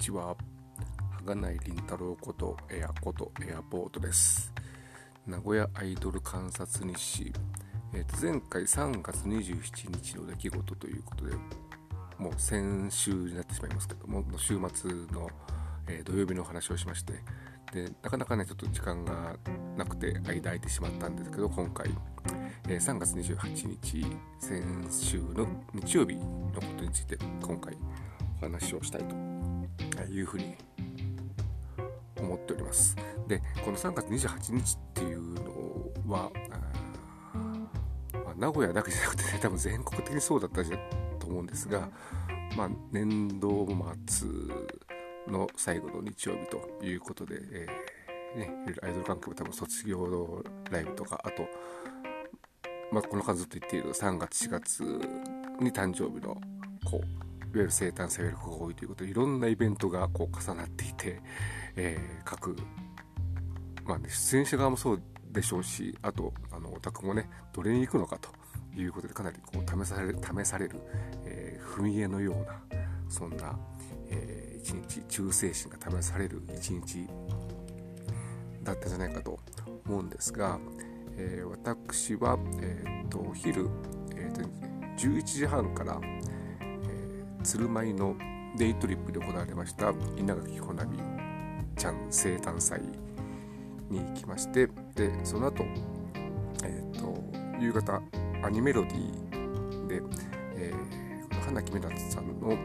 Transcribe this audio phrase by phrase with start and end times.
[0.00, 0.34] ちは。
[1.26, 4.50] 鋼井凛太郎ことエアことエアポートです。
[5.26, 7.32] 名古屋アイドル観察日誌、
[7.92, 11.34] えー、と前回3月27日の出来事ということで
[12.16, 15.28] もう先週になってしまいますけども週末の、
[15.86, 17.12] えー、土曜日のお話をしまして
[17.74, 19.36] でなかなかねちょっと時間が
[19.76, 21.90] なくて間空いてしまったんですけど今回、
[22.66, 24.06] えー、3月28日
[24.38, 26.22] 先週の日曜日の
[26.54, 27.76] ことについて今回
[28.40, 29.29] お話をしたいと
[30.10, 30.54] いうふうに
[32.18, 32.96] 思っております。
[33.26, 36.30] で、この3月28日っていうのは、
[38.12, 40.78] まあ、名古屋だけじゃなくてね、多分全国的にそうだったじゃ
[41.18, 41.88] と思うんですが、
[42.56, 43.66] まあ、年度
[44.06, 44.28] 末
[45.28, 51.46] の最後の日曜日ということで、えー、ね、アイドル関係も多分卒業ライブとか、あと、
[52.92, 54.82] まあ、この数と言っている3月4月
[55.60, 56.40] に誕生日の
[56.84, 57.00] 子
[57.52, 61.20] いわゆる生誕祭よりが多いということでいろんなイベントがこう重なっていて、
[61.76, 62.56] えー、各、
[63.84, 68.30] まあね、出演者側もそうでしょうしあとあのオタクもねどれに行くのかと
[68.78, 70.80] いうことでかなりこう試される試される、
[71.24, 72.60] えー、踏み絵のような
[73.08, 73.58] そんな、
[74.08, 77.06] えー、一日忠誠心が試される一日
[78.62, 79.38] だったんじゃないかと
[79.86, 80.58] 思うんですが、
[81.16, 83.68] えー、私は、えーと、お昼、
[84.14, 84.42] えーと、
[84.96, 86.00] 11時半から
[87.42, 88.16] 鶴舞の
[88.56, 90.98] デイトリップで行われました稲垣穂波
[91.76, 92.80] ちゃん生誕祭
[93.88, 95.64] に行きましてでその後、
[96.64, 97.22] えーと、
[97.60, 98.02] 夕方
[98.42, 100.02] アニメロディーで、
[100.56, 102.56] えー、花木目夏さんの、え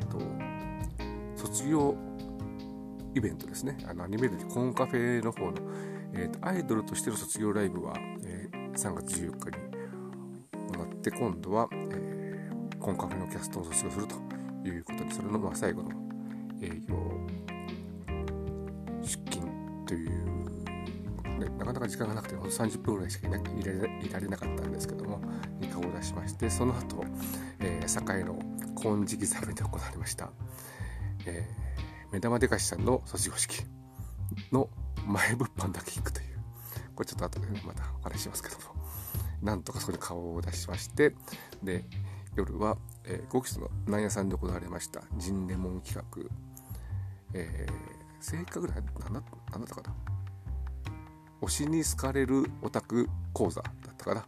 [0.00, 1.96] ーと、卒業
[3.14, 3.76] イベントですね。
[3.88, 5.54] あのアニメロディコーンカフェの方の、
[6.14, 7.94] えーと、アイドルとしての卒業ライブは、
[8.24, 9.56] えー、3月14日に
[10.76, 12.09] 行って今度は、えー
[12.80, 14.14] コンカフェのキャストを卒業すると
[14.68, 15.90] いうことでそれのまあ最後の
[16.62, 16.96] 営業
[19.02, 19.46] 出勤
[19.86, 20.08] という、
[21.38, 25.20] ね、なかなか時間がなくてほんと30分ぐらいしかいられられなかったんですけども
[25.60, 27.04] に顔を出しましてその後、
[27.60, 28.38] えー、堺の
[28.80, 30.30] 金色ザメで行われました、
[31.26, 33.62] えー、目玉でかしさんの卒業式
[34.52, 34.70] の
[35.06, 36.26] 前物販だけ行くという
[36.94, 38.62] これちょっと後でまたお話しますけども
[39.42, 41.14] なんとかそこで顔を出しまして
[41.62, 41.84] で
[42.36, 45.02] 夜は、えー、5期の南屋さんで行われました。
[45.18, 46.30] 人レモン企画、
[47.34, 47.72] えー、
[48.20, 49.94] 正確な何だ何だったかな？
[51.42, 54.26] 推しに好かれるオタク講座だったかな、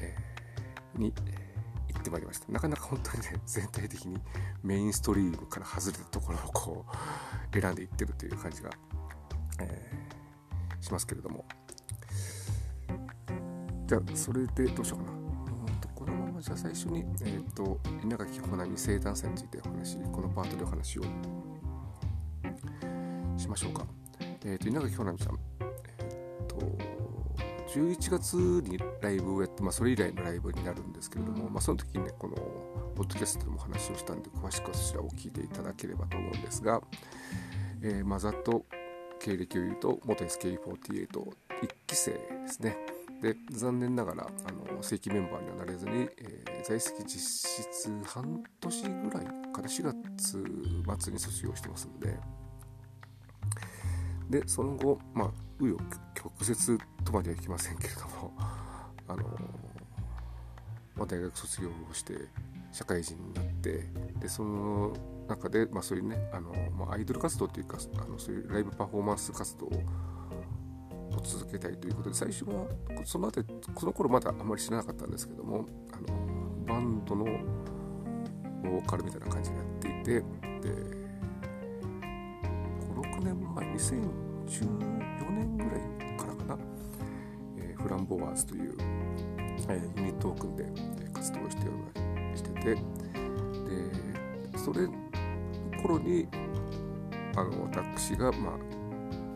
[0.00, 1.30] えー、に、え、
[1.92, 2.52] 行ってまいりました。
[2.52, 4.18] なかなか本当にね全体的に
[4.62, 6.86] メインストリームから外れたところをこ
[7.52, 8.70] う選んでいってるという感じが、
[9.60, 11.44] えー、しますけれども。
[13.86, 15.13] じゃあそれでどうしようかな。
[16.44, 21.02] じゃあ最初に、えーと、稲垣穂波生誕祭についてお話このパートでお話を
[23.38, 23.86] しましょうか、
[24.44, 26.56] えーと、稲垣穂波さん、えーと、
[27.74, 32.34] 11月にライブをやって、まあ、それ以来のライブになるんですけれども、まあ、その時にねこの
[32.94, 36.82] ポッドキャストでも話をしたんで詳しくはそちらを聞いていただければと思うんですが、
[37.80, 38.66] えー、まあ、ざっと
[39.18, 41.28] 経歴を言うと元 SK48 1
[41.86, 42.18] 期生で
[42.48, 42.76] すね。
[43.24, 46.33] で残念ながらあの正規メンバーにはなれずに、えー、
[46.64, 50.44] 在籍実質半年ぐらいから4月
[51.02, 52.18] 末に卒業してますんで。
[54.30, 55.28] でその後まあ
[55.60, 55.76] 紆余
[56.14, 58.32] 曲折とまではいきませんけれども
[59.06, 59.22] あの、
[60.96, 62.14] まあ、大学卒業をして
[62.72, 63.86] 社会人になって
[64.18, 64.96] でその
[65.28, 69.70] 中で、まあ、そういうねあの、まあ、アイドル活動というかあのそういうライブパフォーマンス活動を
[71.22, 72.66] 続けたいということで最初は
[73.04, 73.44] その後
[73.74, 76.33] この頃まだあまり知らなかったんですけどもあの
[76.84, 77.24] ンドの
[78.62, 80.24] ボーカルみたいな感じでやっていてで
[82.94, 86.58] 56年前2014年ぐらいからかな、
[87.58, 88.76] えー、フランボワーズという、
[89.68, 90.64] えー、ユニットを組んで
[91.12, 91.62] 活動して
[92.34, 92.80] しててで
[94.58, 94.88] それ
[95.82, 96.26] 頃に
[97.36, 98.54] あの私が、まあ、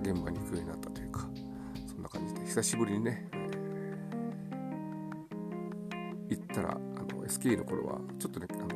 [0.02, 1.28] 現場に行くようになったというか
[1.86, 3.27] そんな感じで久しぶりにね、
[7.38, 8.66] の SK の頃はちょっとねあの、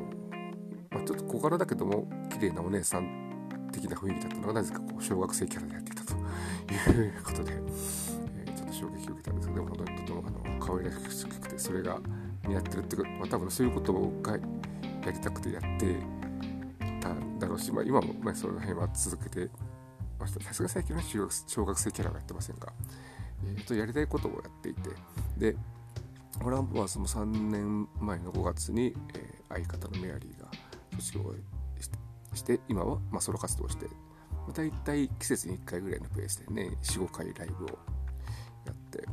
[0.90, 6.12] まあ、ちょっと小柄だけども綺麗なお姉さん的な雰囲気だったのがなぜかこう小学生キャラでやっていたと
[6.92, 11.98] いうことで、えー、ちょっと衝撃を受けたんですけど本当にとてもあの可愛らしくてそれが
[12.46, 13.92] 似合ってるっていうか、まあ、多分そういうこと
[14.22, 14.38] がや
[15.10, 15.96] りたくてやって
[17.00, 19.50] たんだろうし、まあ、今も、まあ、その辺は続けて
[20.18, 22.72] ましたさすが最近は小学生キャラはやってませんが。
[23.44, 24.90] えー、とやりたいことをやっていて
[25.36, 25.56] で
[26.40, 30.48] ホランボワーズも3年前の5月に、えー、相方のメアリーが
[30.98, 31.34] 卒業
[32.34, 33.86] して今はまソロ活動して
[34.54, 37.68] だいたい季節に1回ぐらいのペースでね45回ライブを
[38.66, 39.04] やって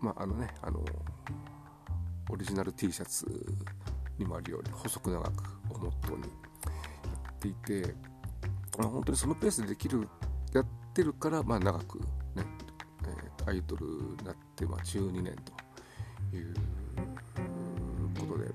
[0.00, 0.84] まああのねあの
[2.30, 3.26] オリジナル T シャツ
[4.18, 5.28] にもあるように細く長く
[5.70, 6.28] をモットーにや
[7.30, 7.94] っていて、
[8.78, 10.08] まあ、本当にそのペースでできる
[10.52, 12.06] やってるから、まあ、長くね、
[13.06, 15.53] えー、アイドルになって、まあ、12年と
[16.34, 16.54] いう
[18.18, 18.50] ことで、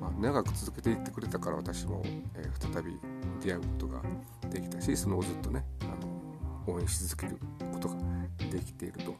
[0.00, 2.98] まあ、長く続けていってくれたから私も、えー、再び
[3.40, 4.02] 出会うことが
[4.50, 5.84] できたしその後ずっとねあ
[6.66, 7.38] の応援し続ける
[7.72, 7.96] ことが
[8.50, 9.14] できていると。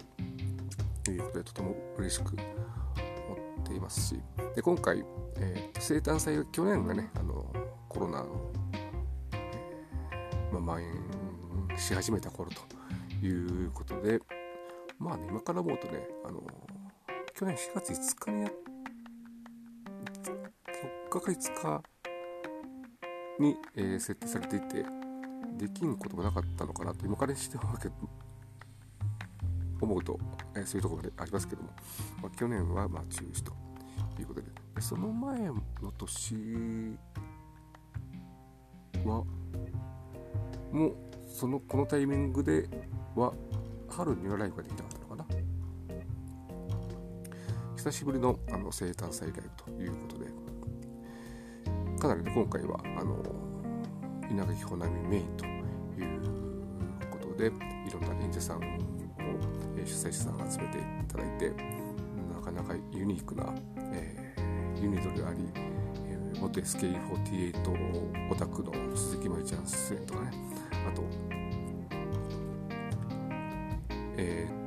[1.10, 4.20] いうことでとても嬉しく思っていますし。
[4.54, 5.04] で今回、
[5.36, 7.44] えー、生誕祭が去年がねあの
[7.88, 8.50] コロナの、
[10.52, 14.20] まあ、蔓延し始めた頃ということで
[14.98, 16.42] まあね今から思うとねあの
[17.36, 18.52] 去年4月5日にや4
[21.10, 21.82] 日か5
[23.38, 24.84] 日に、えー、設定されていて
[25.58, 27.88] できんこともなかったのかなと今からしてわけ
[29.80, 30.16] 思うと、
[30.54, 31.70] えー、そういうところでありますけども、
[32.22, 33.52] まあ、去年はまあ中止と
[34.20, 34.46] いうことで
[34.76, 35.60] でその前の
[35.98, 36.96] 年
[39.04, 39.24] は
[40.70, 40.94] もう
[41.26, 42.68] そのこのタイミングで
[43.16, 43.32] は
[43.90, 44.93] 春にはライブができた。
[47.84, 50.24] 久しぶりのあの生誕祭ライブということで
[52.00, 53.22] かなりね今回はあの
[54.30, 55.48] 稲垣穂波メインとい
[56.16, 56.22] う
[57.10, 57.50] ことでい
[57.92, 58.60] ろんな演者さんを、
[59.76, 61.50] え、主催者さんが集めていただいて
[62.32, 65.40] なかなかユニークな、えー、ユニットであり、
[66.06, 70.30] えー、元 SK48 オタクの鈴木舞ちゃん出演とかね
[70.88, 71.02] あと
[74.16, 74.63] えー、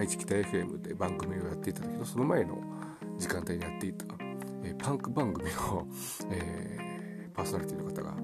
[0.00, 2.58] 愛知北 FM で番組をやっていただけどその前の
[3.18, 4.06] 時間帯にやっていた、
[4.64, 5.86] えパンク番組の、
[6.32, 8.14] えパーソナリティの方が、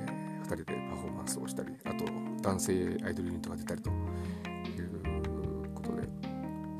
[0.00, 2.04] え2人でパフォーマンスをしたりあと
[2.42, 2.72] 男性
[3.04, 6.02] アイドルユニットが出たりということで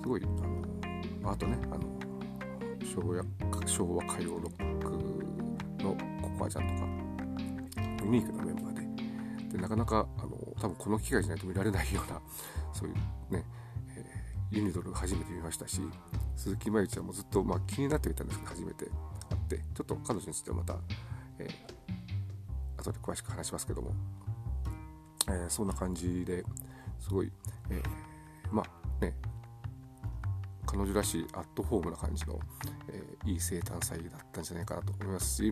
[0.02, 1.84] すごいあのあとねあの
[2.84, 3.22] 昭和
[3.68, 6.88] 昭和歌謡ロックのココアちゃんとか
[8.02, 8.74] ユニークなメンバー
[9.48, 10.30] ででなかなかあの
[10.60, 12.20] 多分この機会じゃないと見られないような
[12.72, 12.94] そういう
[13.32, 13.44] ね、
[14.50, 15.80] ユニドル初めて見ましたし
[16.36, 18.90] 鈴木真由ちゃんもずっと、まあ、気になっていたんですけど初めて会
[19.38, 20.76] ってちょっと彼女についてはまた、
[21.38, 23.92] えー、後で詳しく話しますけども、
[25.28, 26.44] えー、そんな感じで
[26.98, 27.30] すごい、
[27.70, 29.14] えー、まあね
[30.66, 32.38] 彼女らしいアットホームな感じの、
[32.88, 35.50] えー、いい生誕祭だったんじゃないかなと思いますし、え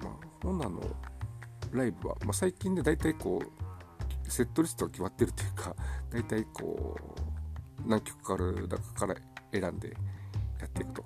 [0.00, 0.12] ー、まあ、
[0.42, 0.80] 本来の
[1.72, 5.74] ライブは、まあ、最近で大体こうセットリストが決まってるというか
[6.14, 6.96] 大体こ
[7.84, 9.16] う何曲かある中から
[9.50, 9.88] 選んで
[10.60, 11.02] やっていくと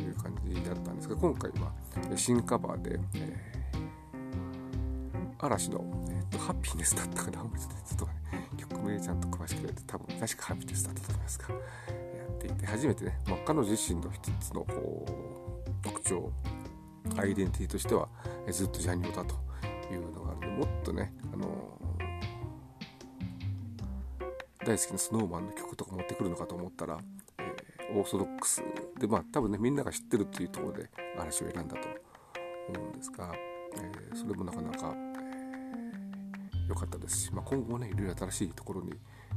[0.00, 1.70] いう感じだったんですが今回は
[2.16, 7.40] 新カバーで、えー、嵐の、えーと、ハッピーネスだったかな。
[7.40, 7.46] ちょ
[7.94, 8.12] っと、ね、
[8.56, 11.60] 曲名ちゃんと詳しく言うと多分確かハッピーネスだったと思いますがや
[12.32, 14.66] っていて初めてね、まあ、彼女自身の一つの
[15.82, 16.32] 特徴
[17.18, 18.08] アイデンティティとしては
[18.48, 19.34] えずっとジャニオだと
[19.92, 21.12] いうのがあるのでもっとね、
[24.66, 26.98] 大好きな SnowMan の曲とか持ってくるのかと思ったら、
[27.38, 28.64] えー、オーソドックス
[28.98, 31.88] でまあ多分ねみんなが知ってるっていうところで嵐を選んだと
[32.76, 33.32] 思うんですが、
[33.76, 34.92] えー、それもなかなか
[36.68, 38.92] 良、かったですし、まあ、今後もねいろいろ新しいところに、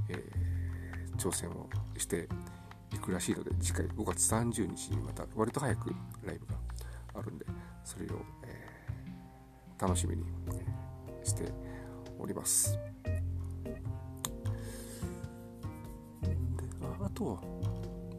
[0.09, 0.15] え
[1.15, 2.27] 挑戦をして
[2.91, 5.93] いくらしいので次回5月30日にまた割と早く
[6.25, 6.55] ライブが
[7.19, 7.45] あるんで
[7.83, 8.09] それを、
[8.43, 8.67] え
[9.79, 10.23] 楽しみに
[11.23, 11.43] して
[12.17, 12.88] おります。
[17.19, 17.37] とは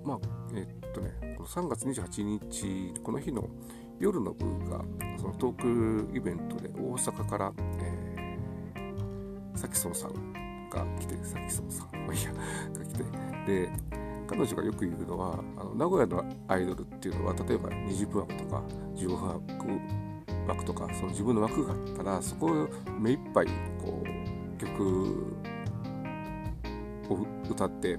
[0.04, 0.18] まあ
[0.54, 3.48] え、っとねこの3月28日この日の
[3.98, 4.84] 夜の部が
[5.18, 13.04] そのトークイベントで大阪から、えー、さきそうさんが来てさきそうさんまあいやが来て
[13.46, 13.70] で
[14.28, 18.62] 彼女がよく言うのはあの名古屋のアイドルっていうのは例えば20分枠とか
[18.96, 19.66] 15分枠
[20.46, 23.46] 枠とかその自分の枠があったらそこを目いっぱい
[23.82, 25.36] こう曲
[27.14, 27.98] を歌って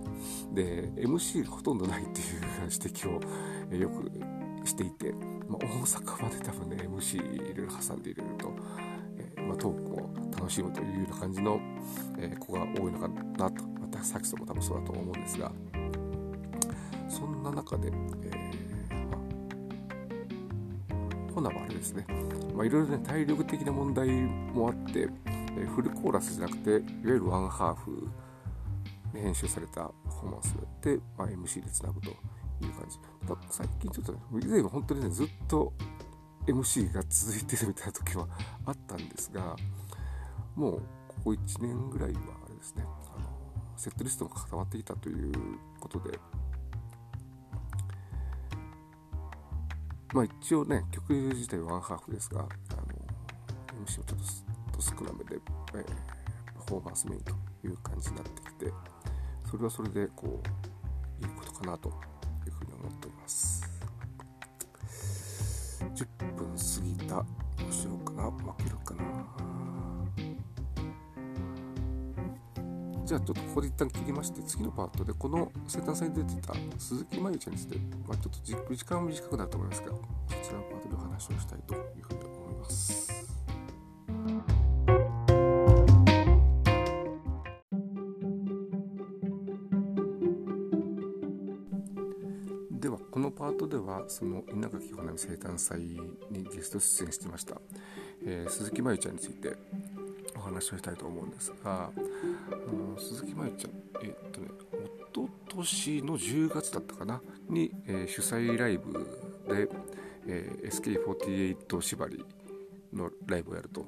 [0.54, 2.26] で MC がほとんどないっていう
[2.64, 5.14] 指摘をよくしていて、
[5.48, 8.54] まあ、大阪まで多分ね MC いろいろ挟んでいると、
[9.18, 11.60] えー、まあ、トークを楽しむというような感じの、
[12.18, 13.64] えー、子が多いのかなと。
[13.82, 15.52] またさっきとも多分そうだと思うんですが。
[17.10, 17.92] そんな中で、
[18.24, 18.72] えー
[21.34, 22.06] ほなはあれですね、
[22.54, 25.08] まあ、いろいろね、体力的な問題もあって、
[25.58, 28.10] えフルコーラスじゃなくて、いわゆるワンハーフ
[29.14, 29.92] 編集されたパ
[30.22, 32.16] フォーマンスで、まあ、MC でつなぐという
[32.74, 32.98] 感じ。
[33.28, 35.74] ただ最近ちょっとね以前は本当にねずっと
[36.48, 38.28] MC が続いてるみたいな時は
[38.66, 39.56] あったんですが
[40.56, 43.26] もうここ1年ぐらいはあれですねあの
[43.78, 45.32] セットリストが固まってきたという
[45.80, 46.20] ことで
[50.14, 52.50] まあ一応ね曲自体はワンハーフですがあの
[53.86, 54.20] MC をちょっ
[54.72, 55.36] と少なめで、
[55.76, 55.84] えー、
[56.60, 57.32] パフォーマンスメインと
[57.64, 58.74] いう感じになってきて
[59.52, 60.42] それはそれでこ
[61.22, 61.92] ういいことかなとい
[62.48, 63.70] うふうに思っております。
[65.94, 67.16] 10分過ぎた。
[67.16, 67.26] ど
[67.70, 68.32] うしようかな。
[68.32, 69.04] 負けるかな。
[73.06, 77.78] じゃあちょっとここで一旦切りまして次のパートでこの生誕祭に出てた鈴木真由ちゃんについて、
[78.08, 79.94] まあ、ちょっとじ時間は短くなると思いますがそ
[80.48, 83.01] ちらのパートでお話をしたいというふうに思います。
[94.12, 96.02] その稲垣穂波生誕祭に
[96.54, 97.62] ゲスト出演してました、
[98.26, 99.56] えー、鈴木真由ちゃんについて
[100.36, 101.92] お話をしたいと思うんですがあ
[102.70, 103.72] の鈴木真由ちゃん
[104.04, 104.50] えー、っとね
[105.14, 108.92] 一昨年の10月だったかなに、えー、主催ライブ
[109.48, 109.70] で、
[110.28, 112.26] えー、SK48 縛り
[112.94, 113.88] のライブをやるという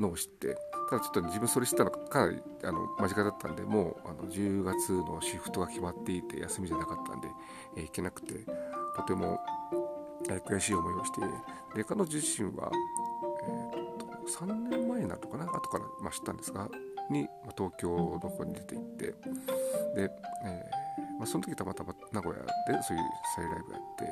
[0.00, 0.56] のを知って
[0.92, 7.28] ただちょっと自分それ知ったのかなりあの間近だったんでもうあの10月のシフトが決まっていて休みじゃなかったんで、
[7.78, 8.34] えー、行けなくて
[8.94, 9.40] とても、
[10.28, 11.20] えー、悔しい思いをして
[11.74, 12.70] で彼女自身は、
[13.72, 14.04] えー、と
[14.44, 16.68] 3年前なのかな後から、まあ、知ったんですが
[17.08, 19.14] に、まあ、東京の方に出て行ってで、
[19.96, 20.10] えー
[21.18, 24.04] まあ、その時たまたま名古屋でそういう再ライブやって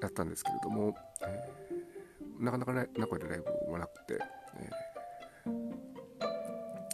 [0.00, 1.59] やったんですけれども、えー
[2.40, 4.18] なかなかね名古屋でライブもなくて、
[4.56, 4.70] え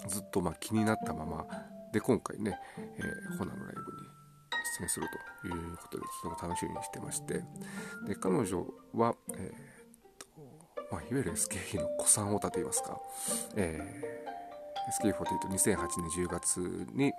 [0.05, 1.47] ー、ずっとま気になったまま
[1.93, 3.87] で今回ね、えー、ホナのライブに
[4.79, 5.07] 出演する
[5.43, 7.45] ということでとても楽しみにしてまして
[8.07, 9.49] で彼女は、えー
[10.19, 10.27] と
[10.91, 12.99] まあ、いわゆる SKE の古参オタといいますか、
[13.55, 16.61] えー、SK482008 年10月
[16.93, 17.13] に、え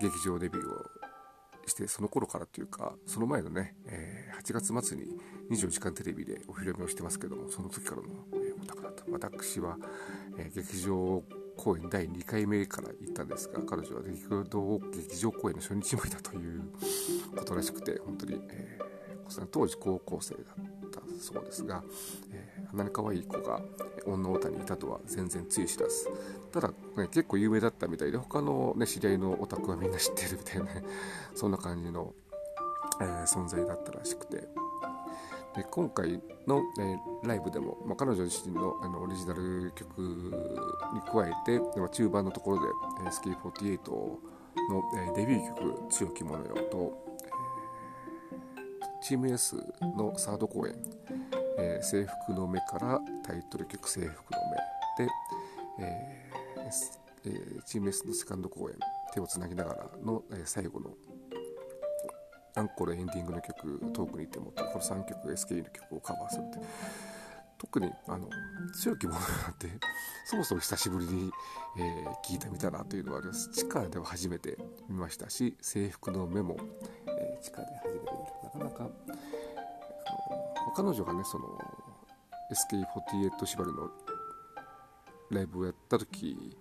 [0.00, 1.01] ー、劇場デビューを
[1.66, 5.04] してその頃からというかその前のね、えー、8月末に
[5.50, 9.04] 24時間テレビでお披露目をしてますけどもその時からの、え、お宅だった。
[9.10, 9.76] 私は、
[10.38, 11.22] えー、劇場
[11.56, 16.62] 公演第2回目から行ったんですが彼女は劇場劇場公演の初日もいたという
[17.36, 21.82] ことらしくて本当に、えー、当時高校生だったそうですが、
[22.32, 23.60] えー、あんなに可愛い子が
[24.06, 26.08] 女オタにいたとは全然つゆ知らず
[26.52, 26.74] ただ、ね、
[27.08, 30.66] 結構有名だったみたいで他の、ね、知り合いのオタクはみんな知ってるみたいな、
[31.34, 32.12] そんな感じの、
[33.00, 34.48] えー、存在だったらしくて。
[35.54, 40.00] で今回の、えー、ライブでも、まあ、彼女自身のあのオリジナル曲
[40.94, 42.68] に加えて、まあ、中盤のところで、
[43.04, 44.18] えー、SK48 の、
[44.96, 49.56] えー、デビュー曲「強き者よ」と、えー、チーム S
[49.94, 50.74] のサード公演
[51.58, 54.38] 「えー、制服の目」からタイトル曲「制服の
[54.98, 55.12] 目」で、
[55.78, 56.92] えー
[57.24, 58.76] えー、チーム S のセカンド公演
[59.12, 60.90] 「手をつなぎながらの」えー、最後の
[62.54, 67.12] アンコールエンディングの曲「遠くにいても」とこの3曲 SKE の曲をカバーするって。
[67.62, 68.28] 特にあの
[68.74, 69.68] 強きものなんて
[70.26, 71.30] そもそも久しぶりに、
[71.78, 73.52] えー、聞いてみたなというのはあります。
[73.52, 76.56] 地下では初めて見ましたし制服の目も、
[77.06, 78.64] えー、地下で初めて見る。
[78.64, 78.90] なかなか
[80.74, 81.58] 彼女がねその
[82.50, 83.90] SK48 縛りの
[85.30, 86.56] ライブをやった時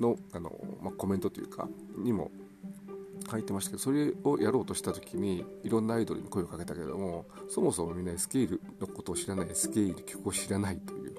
[0.00, 0.50] のあの、
[0.82, 2.30] まあ、コメントというかにも
[3.30, 11.14] 書いてましたけどそれをやろうとした時にいろんなアイドルに声をかけたけれどもそもそもみんなスケールのことを知らないスケール曲を知らないという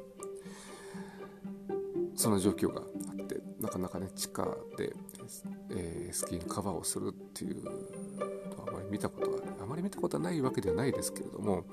[2.15, 4.43] その状況があってなかなかね地下
[4.77, 4.93] で、
[5.71, 7.63] えー、スキーのカバーをするっていう
[8.95, 11.65] 見たことはあまり見たことはないわけではないですけれども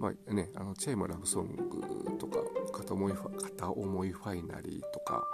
[0.00, 2.38] まあね、あのチェイムラブソングとか
[2.72, 5.24] 片思い片思いファイナリーとか、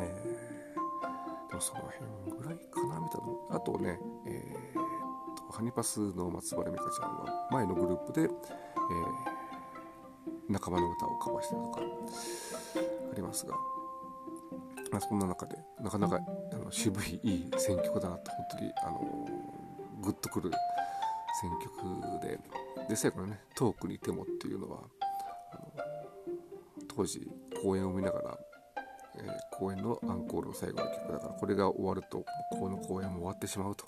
[0.00, 0.58] えー
[1.58, 3.20] もその辺ぐらいかなみたい
[3.50, 8.30] なあとね、えーと、ハニパスの松原美香ちゃんは前のグループで、えー、
[10.48, 11.80] 仲間の歌をカバーしてるとか
[13.12, 13.54] ありますが、
[14.92, 16.20] まあ、そんな中でなかなか
[16.52, 19.57] あの渋いいい選曲だなと本当にあの
[20.02, 20.50] グッとくる
[21.40, 22.38] 選曲で
[22.88, 24.80] で最後のね「遠くにいても」っていうのは
[26.88, 27.30] 当時
[27.62, 28.38] 公演を見ながら
[29.20, 33.86] えー、公演のアンコールの最後の曲だからこれが終わるとこの公演も終わってしまうと。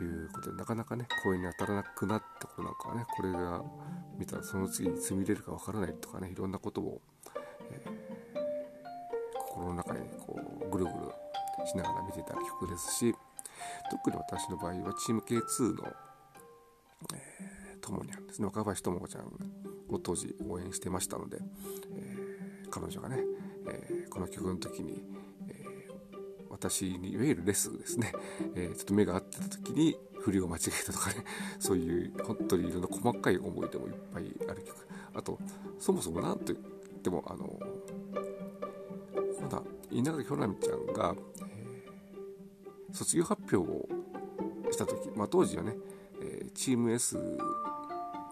[0.00, 3.62] いうことでなかなかね公演に当たらなくなったことなんかはねこれが
[4.18, 7.00] 見たらその次に積み入れるかわからないとかねいろんなことを、
[7.70, 8.38] えー、
[9.46, 10.96] 心の中にこうぐるぐる
[11.66, 13.14] しながら見てた曲ですし
[13.90, 15.92] 特に私の場合はチーム K2 の、
[17.14, 18.40] えー、ともにゃんです。
[18.40, 19.24] ね若林智子ちゃん
[19.88, 21.38] を当時応援してましたので、
[21.94, 23.18] えー、彼女がね、
[23.68, 25.04] えー、この曲の時に、
[25.48, 25.64] え
[26.48, 28.12] 私にいわゆるレスですね、
[28.54, 31.24] えちょっと目が合ってた時に振りを間違えたとかね。
[31.60, 34.86] そういう本当にいろんな細かい思い出もいっぱいある曲。
[35.14, 35.38] あと
[35.78, 36.58] そもそも何と言っ
[37.00, 37.58] てもあの
[39.40, 41.14] まだ稲垣ひょなみちゃんが、
[41.48, 43.86] えー、卒業発表を
[44.70, 45.74] した時、まあ、当時はね、
[46.20, 47.16] えー、チーム S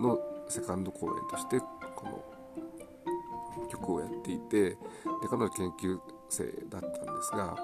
[0.01, 0.19] の
[0.49, 1.61] セカンド公演として
[1.95, 2.35] この
[3.69, 4.77] 曲をやっていてで
[5.29, 7.57] 彼女研究生だったんですが、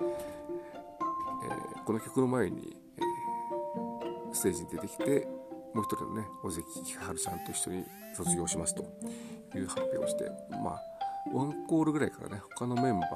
[0.00, 5.26] えー、この曲の前にえステージに出てきて
[5.74, 7.84] もう一人のね尾関千春ちゃんと一緒に
[8.14, 8.82] 卒業しますと
[9.56, 10.30] いう発表をして
[10.62, 10.82] まあ
[11.32, 13.06] ワンコールぐらいからね他のメンバ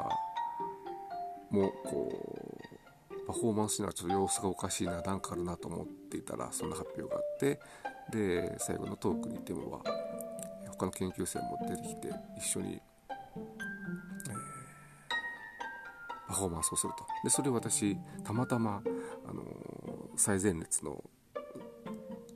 [1.53, 2.32] ーもこう
[3.33, 7.59] パフォーマンスにはちょっと様子がおかしいななんかあるなと思っていたらそんな発表があって
[8.11, 9.81] で最後のトークにテムは
[10.69, 12.81] 他の研究生も出てきて一緒に、えー、
[16.29, 17.07] パフォーマンスをすると。
[17.25, 18.83] でそれを私たまたま、
[19.27, 19.47] あのー、
[20.17, 21.03] 最前列の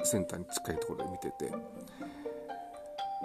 [0.03, 1.53] センターに近いところで見てて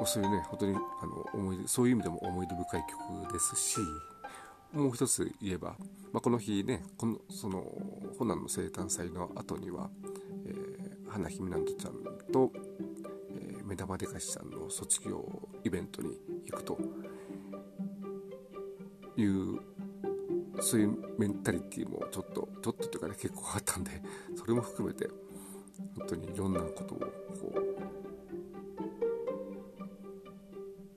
[0.06, 2.84] そういうね本当にあの思いそういう意味でも思い出深い
[3.22, 3.78] 曲ですし
[4.74, 5.76] もう一つ言えば、
[6.14, 7.64] まあ、この日ねこのその
[8.18, 9.90] ホナンの生誕祭の後には、
[10.46, 11.94] えー、花姫なんとちゃん
[12.32, 12.52] と、
[13.34, 15.24] えー、目玉でかしちゃんの卒業
[15.64, 16.78] イベントに行くと
[19.16, 19.60] いう
[20.62, 23.92] そういうメンタリティーもちょっとちょっとというかね結構あったんで
[24.36, 25.10] それも含めて
[25.98, 27.08] 本当にいろんなことをこ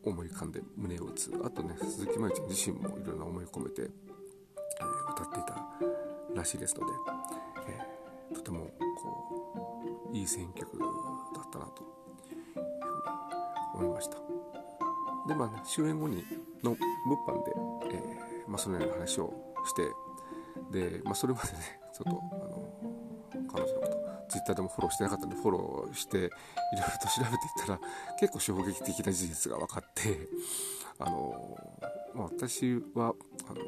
[0.04, 1.33] う思い浮かんで胸を打つ。
[1.42, 3.88] あとね鈴木真由ちゃん自身もいろんな思い込めて、
[5.25, 5.57] っていた
[6.35, 6.93] らしいですので、
[7.69, 8.67] えー、とても
[9.02, 9.82] こ
[10.13, 10.84] ういい選曲だ
[11.41, 14.17] ったなというふうに思いました。
[15.28, 16.25] でまあね終演後に
[16.63, 17.52] の物販で、
[17.97, 19.32] えーまあ、そのような話を
[19.67, 19.82] して
[20.71, 26.30] で、まあ、それまでねちょっとあの彼女のことツイッターでもフォローしてなかったんでフォローしていろいろ
[27.00, 27.80] と調べていったら
[28.19, 30.28] 結構衝撃的な事実が分かって
[30.99, 31.58] あの、
[32.15, 33.15] まあ、私は
[33.49, 33.60] あの、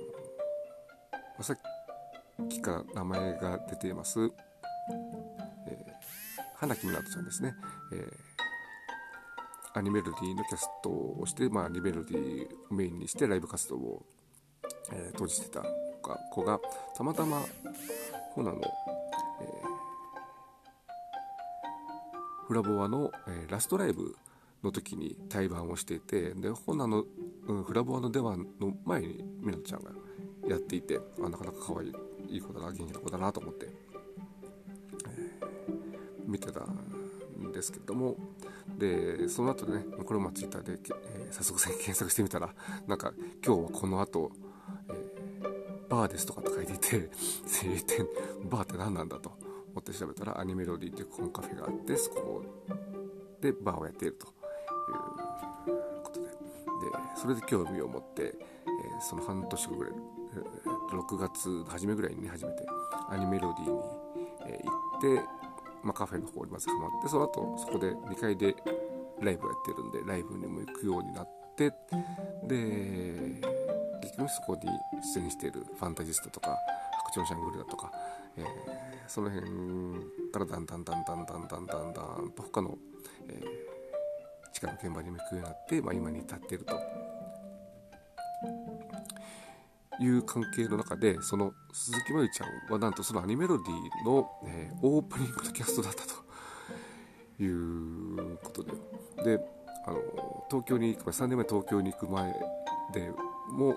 [1.42, 1.58] さっ
[2.48, 4.30] きから名前が出ています、
[5.68, 5.78] え、
[6.56, 7.54] 花木みなとちゃんですね、
[7.92, 14.06] えー、アニメロディのキャストをして、まあ、アニメロディをメインにしてライブ活動を、
[14.92, 15.62] えー、当時してた
[16.30, 16.58] 子が
[16.96, 17.42] たまたま
[18.34, 24.16] ホナの、えー、フラボアの、えー、ラストライブ
[24.64, 27.04] の時に対バンをしていてでホナの、
[27.46, 29.90] うん、フラボアの出番の前にみなちゃんが
[30.48, 31.92] やっていてあなかなか可愛い
[32.28, 38.16] いい子だな元気な子だなと思って、えー、見てたんですけども
[38.78, 42.54] でその後でねこれもツイッターで、えー、早速検索してみたら
[42.86, 43.12] なんか
[43.44, 44.32] 今日はこの後
[45.88, 47.10] バーですとかって書いていて、
[47.46, 48.06] 晴天、
[48.50, 49.32] バーって何なんだと
[49.70, 52.44] 思って調べたら、アニメロディっていうコンカフェがあって、そこ
[53.40, 54.32] でバーをやっているという
[56.02, 56.32] ことで、で、
[57.16, 59.92] それで興味を持って、えー、その半年後ぐらい、
[60.40, 62.66] 6月初めぐらいに、ね、初めて
[63.08, 63.80] アニメロディーに、
[64.46, 65.22] え、行って、
[65.82, 68.54] まあ、カフェの方にまずハマって、その後そこで2階で
[69.20, 71.72] ライブをやってるんで、ライブにも行くようになって、
[72.46, 73.40] で、
[74.02, 74.60] 結局そこに
[75.14, 76.56] 出演しているファンタジストとか
[77.06, 77.90] 白鳥シャングルだとか、
[78.36, 78.46] えー、
[79.06, 79.50] その辺
[80.32, 82.76] からだんだんだんだんだんだんだんだんと他の、
[83.28, 87.05] えー、地下の現場にも行くようになって、まあ、今に至っていると。
[90.00, 96.26] いう関係の中でその鈴木真由ちゃんはなんとそのアニメロディの、えー、オープニングのキャストだったと。
[97.38, 98.72] いうことで。
[99.36, 99.44] で
[99.86, 102.32] あの東京に行く前3年前東京に行く前
[102.92, 103.10] で
[103.50, 103.76] も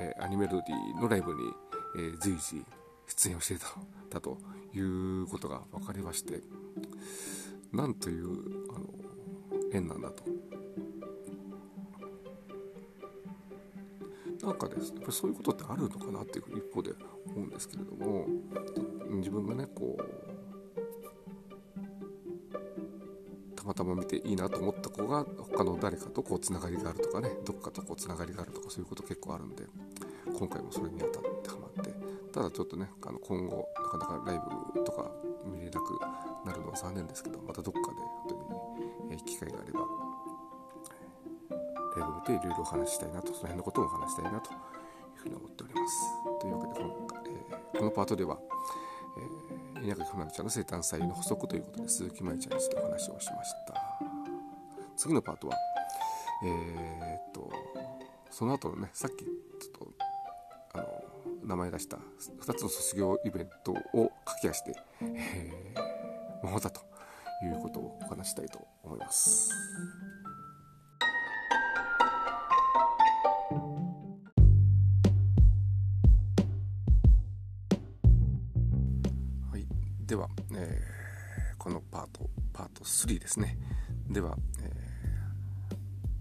[0.00, 1.40] えー、アニメロディのライブに、
[1.96, 2.64] えー、随時
[3.06, 3.66] 出演をしていた
[4.08, 4.38] だと
[4.74, 6.40] いうことが分かりまして。
[7.72, 8.26] なんという
[8.74, 8.86] あの
[9.72, 10.24] 縁なんだと。
[14.42, 16.92] なんかですね、やっぱりそういうことってあるのかなっていう一方で
[17.26, 18.26] 思うんですけれども
[19.10, 20.02] 自分がねこう
[23.54, 29.64] たまたま見ていいなと思った子が他の誰かとこうつながりがあるとかねどっかとこうつながりがあるとかそういうこと結構あるんで
[30.32, 31.92] 今回もそれに当たってハマって
[32.32, 34.40] ただちょっとねあの今後なかなかライ
[34.74, 35.10] ブとか
[35.44, 36.00] 見れなく
[36.46, 37.86] なるのは残念ですけどまたどっかで
[38.26, 38.28] 本
[39.08, 39.80] 当に、機会があれば
[42.00, 44.58] ライブ見ていろいろお話したいなとその辺のこともお話したいなという
[45.16, 45.94] ふうに思っております。
[46.40, 48.38] というわけでこの,、えー、このパートでは、
[49.76, 53.74] えー、稲垣花ちゃんの生誕祭の補足ということで鈴木舞ちゃんについてお話をしました。
[54.96, 55.56] 次のパートは、
[56.44, 57.50] えー、っと
[58.30, 59.88] その後のねさっきちょっ
[60.72, 60.86] とあの
[61.44, 66.80] 名前出した2つの卒業イベントを駆け足で、えー、回ったと
[67.42, 69.50] いうことをお話したいと思います。
[83.30, 83.56] ですね
[84.08, 84.68] では、え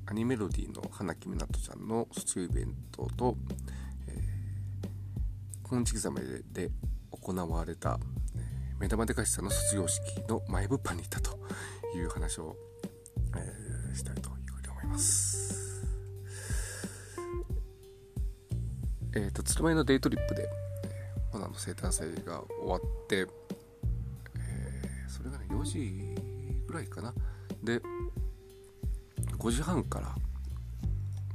[0.05, 3.35] ー、アニメロディの花木みなとちゃんの卒業イベントと、
[5.67, 6.69] 金色ざめで
[7.09, 7.99] 行われた
[8.79, 11.39] 目玉でかしさんの卒業式の前物販に行ったと
[11.95, 12.55] いう話を、
[13.35, 15.87] えー、したいというふうに思います。
[19.15, 20.47] えっ、ー、と、鶴舞のデイトリップで、
[20.83, 23.25] えー、モナの生誕祭が終わって、
[24.35, 26.38] えー、それがね、4時
[26.69, 27.13] ぐらいかな。
[27.63, 27.81] で、
[29.37, 30.15] 5時半から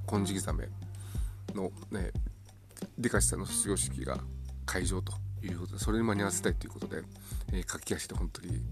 [0.06, 0.68] 金色ざめ
[1.54, 2.12] のね、
[2.98, 4.18] デカシさんの卒業式が
[4.64, 7.02] 会場ということでそれに間に合わせたいということで、
[7.52, 8.62] えー、駆け足で本当に、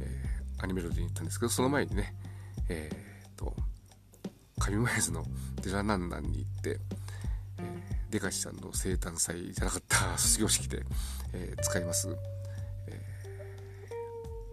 [0.00, 2.14] えー、アニメロディに行ったんですけどその前にね
[2.72, 3.52] えー、と
[4.60, 5.24] 上前津の
[5.62, 6.78] デラナンナンに行って、
[7.58, 10.84] えー、デカシさんの生誕祭じゃなかった卒業式で、
[11.32, 12.08] えー、使います、
[12.86, 13.02] え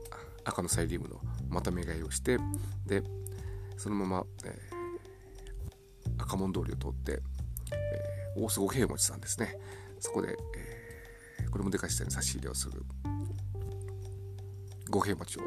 [0.10, 2.38] ー、赤のサイリウムのまた目替えをして
[2.86, 3.04] で
[3.78, 7.22] そのまま、えー、赤門通りを通って、
[7.72, 9.58] えー大須五平餅さんですね。
[10.00, 10.38] そこで、
[11.40, 12.84] えー、これもでかしたに差し入れをする
[14.90, 15.42] 五平餅を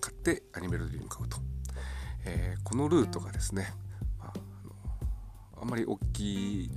[0.00, 1.36] 買ってアニメロディに向かうと、
[2.24, 3.68] えー、このルートがですね、
[4.18, 4.38] まあ、あ
[5.56, 6.70] のあんまり大きい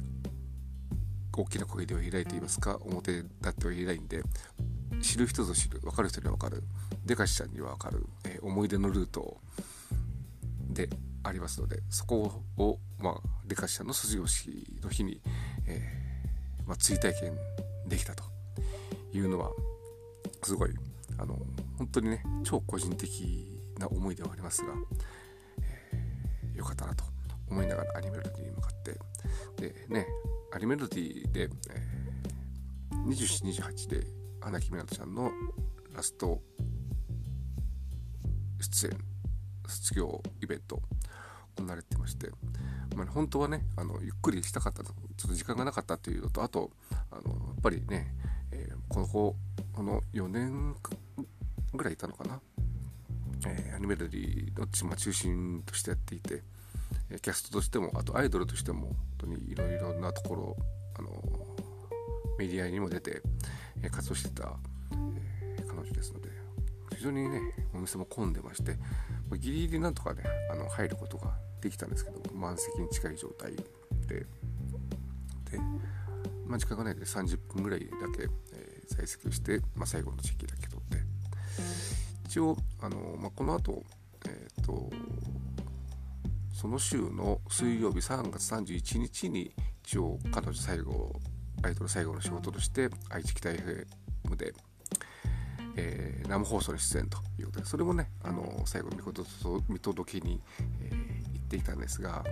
[1.35, 4.21] 大きな声では開いていますか表立ってはいないんで
[5.01, 6.63] 知る人ぞ知る分かる人には分かる
[7.07, 9.37] でかしちゃんには分かる、えー、思い出のルート
[10.69, 10.89] で
[11.23, 13.15] ありますのでそこを、まあ、
[13.45, 15.21] デカシちゃんの卒業式の日に
[15.67, 17.33] えー、まあ、追体験
[17.87, 18.23] できたと
[19.13, 19.51] いうのは
[20.43, 20.69] すごい
[21.17, 21.37] あの
[21.77, 23.45] 本当にね超個人的
[23.77, 24.69] な思いではありますが、
[25.61, 27.03] えー、よかったなと
[27.49, 28.97] 思いながらアニメロディに向かって
[29.61, 30.07] でね
[30.53, 34.07] アニメロディで、えー、2728で
[34.41, 35.31] 花木みなとちゃんの
[35.93, 36.41] ラスト
[38.59, 38.97] 出演
[39.67, 40.81] 卒業イベント
[41.57, 42.29] 行われてまして、
[42.95, 44.91] まあ、本当はねあのゆっくりしたかったちょ
[45.25, 46.71] っと時間がなかったっていうのとあと
[47.11, 48.13] あのやっぱりね、
[48.51, 49.35] えー、この子
[49.73, 50.75] この4年
[51.73, 52.39] ぐらいいたのかな、
[53.47, 56.41] えー、アニメロディの、ま、中心としてやっていて、
[57.21, 60.57] キャストとしてもあとアイドルとしても本当にいろいろなところ
[60.97, 61.09] あの
[62.39, 63.21] メディアにも出て、
[63.91, 64.53] 活動してた、
[64.91, 66.29] え彼女ですので
[66.95, 67.39] 非常にね
[67.77, 68.77] お店も混んでまして、
[69.29, 73.55] ま、ギリギリなんとかねあの入ることができたんですけど満席に近い状態
[74.07, 74.25] で
[75.51, 75.57] で、
[76.45, 80.97] まあ、時間がないで30分ぐらいだけ、えー、在籍して、まあ、最後の時期だけ取って
[82.25, 83.83] 一応あの、まあ、この後
[84.25, 84.89] えっ、ー、と
[86.53, 91.13] その週の水曜日3月31日に一応彼女最後
[91.63, 93.85] アイドル最後の仕事として愛知北 FM
[94.35, 94.53] で、
[95.77, 98.89] えー、生放送に出演ということでそれもねあの最後
[99.69, 100.41] 見届けに、
[100.81, 102.23] えー、行っていたんですが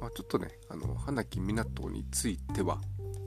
[0.00, 2.80] まあ、ちょっとねあの花木港については、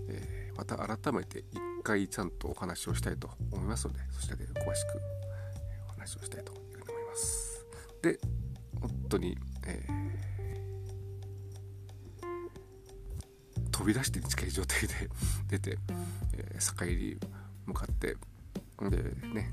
[0.10, 4.99] えー、また改めて一回ちゃんとお話をしたいと思いますのでそちらで詳しく
[5.89, 7.65] お話をしたいというふうに思います。
[8.01, 8.19] で
[8.80, 10.00] 本当に、えー、
[13.82, 15.10] 飛び出してに近い状態で
[15.50, 15.80] 出て、
[16.34, 17.20] えー、坂入
[17.65, 18.15] 向かって
[18.80, 19.52] でね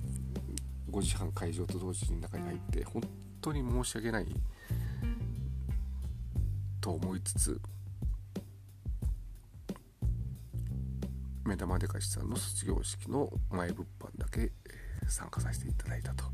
[0.90, 3.02] 5時半会場と同時に中に入って本
[3.40, 4.26] 当に申し訳ない
[6.82, 7.60] と思いつつ
[11.46, 14.52] 目玉でかしさんの卒業式の前物販だけ
[15.08, 16.24] 参加させていただいたと。
[16.24, 16.32] 本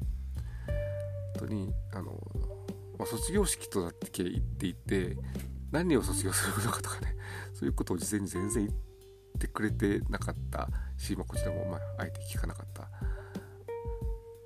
[1.39, 2.21] 当にあの、
[2.99, 5.17] まあ、卒業式とだけ言っていて
[5.71, 7.14] 何を卒業するのかとかね。
[7.65, 8.79] そういうことを事前に全然言っ
[9.39, 12.91] てくれてなかったし、まあ、こちらもまああえて聞かなかった。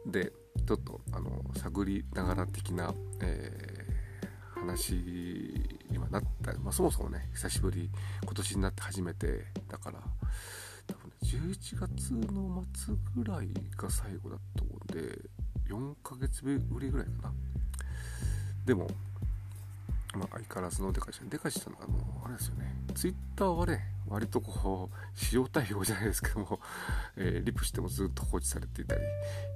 [0.06, 0.32] で
[0.64, 4.94] ちょっとあの探りながら的な、えー、話
[5.90, 7.90] になった、まあ、そもそもね久しぶり
[8.22, 9.98] 今年になって初めてだから
[10.86, 15.18] 多分、ね、11月の末ぐらいが最後だと思うんで
[15.68, 17.32] 4ヶ月ぶりぐらいかな。
[18.64, 18.86] でも
[20.14, 22.74] まあ、相変わらずのデカシさんデカシさんあのあれですよね。
[22.94, 26.60] ツイッターはね割とこう使用対応じゃないですけども、
[27.16, 29.02] えー、リプしてもずっと放置されていたり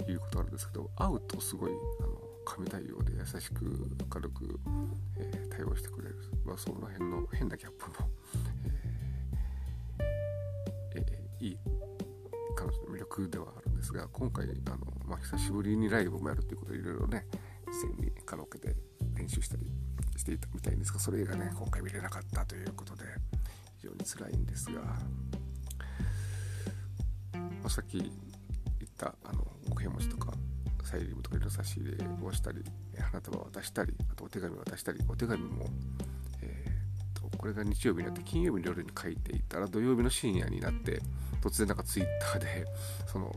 [0.08, 3.64] いうことあるんですけど会うとすごいあの神対応で優しく
[4.14, 4.60] 明るく、
[5.16, 8.10] えー、対応してくれる、まあ、その辺の変なギャップの、
[10.94, 11.58] えーえー、いい
[12.54, 17.26] 彼女の魅力ではあるんですが今回あの、まあ、久しぶりにライブもやるということでいろいろね
[17.70, 18.76] 事前にカラオケで
[19.14, 19.66] 練習したり
[20.22, 23.02] していたみたいですがそれがね今回見れなかったということで
[23.78, 24.80] 非常に辛いんですが、
[27.32, 28.10] まあ、さっき言っ
[28.96, 30.32] たあのお部屋持ちとか
[30.84, 32.62] サイリウムとかいろいろ差し入れをしたり
[33.00, 35.66] 花束を渡したりあとお手紙を渡したりお手紙も、
[36.40, 41.00] えー、とこれが日曜日になって金曜日の夜に書いていたら土曜日の深夜になって
[41.42, 42.64] 突然なんかツイッターで
[43.06, 43.32] その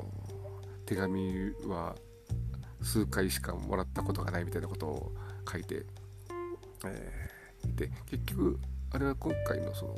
[0.85, 1.95] 手紙は
[2.83, 5.11] 数回しかもらったことがないみたいなことを
[5.51, 5.85] 書いて、
[6.85, 8.59] えー、で結局
[8.91, 9.95] あれは今回のその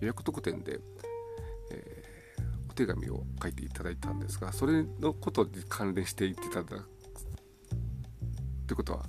[0.00, 0.80] 予約特典で、
[1.70, 6.80] えー、お手紙を書いていただいたんですがそれのことに関連して言ってたんだっ
[8.66, 9.04] てことは